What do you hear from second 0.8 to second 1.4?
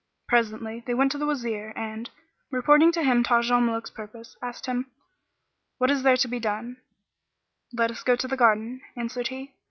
they went to the